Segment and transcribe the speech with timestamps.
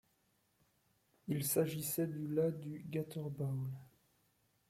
[1.27, 3.69] Il s'agissait de la du Gator Bowl.